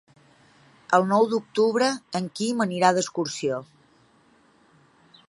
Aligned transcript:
El 0.97 1.05
nou 1.11 1.27
d'octubre 1.33 1.89
en 2.21 2.31
Quim 2.39 2.65
anirà 2.67 2.91
d'excursió. 2.99 3.61